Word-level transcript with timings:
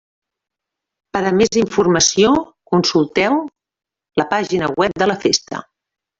Per 1.17 1.19
a 1.29 1.33
més 1.39 1.59
informació, 1.61 2.31
consulteu 2.73 3.37
la 4.23 4.27
pàgina 4.33 4.73
web 4.83 4.99
de 5.05 5.11
la 5.15 5.21
festa. 5.29 5.63